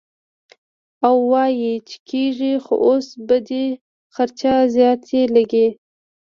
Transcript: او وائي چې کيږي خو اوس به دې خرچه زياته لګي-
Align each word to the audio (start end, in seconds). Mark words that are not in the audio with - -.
او 1.07 1.15
وائي 1.31 1.71
چې 1.87 1.95
کيږي 2.09 2.53
خو 2.63 2.75
اوس 2.87 3.07
به 3.27 3.37
دې 3.47 3.65
خرچه 4.15 4.53
زياته 4.75 5.19
لګي- 5.35 5.67